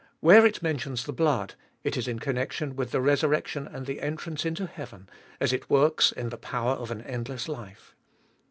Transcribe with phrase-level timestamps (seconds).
[0.19, 1.53] Where it mentions the blood,
[1.83, 5.07] it is in connection with the resurrection and the entrance into heaven,
[5.39, 7.93] as it works in the power of an endless life.